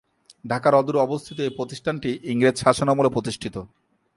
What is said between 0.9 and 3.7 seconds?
অবস্থিত এই প্রতিষ্ঠানটি ইংরেজ শাসনামলে প্রতিষ্ঠিত।